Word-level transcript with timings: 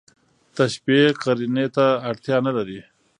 تشبېه 0.55 1.07
قرينې 1.21 1.65
ته 1.75 1.85
اړتیا 2.09 2.37
نه 2.45 2.51
لري. 2.57 2.79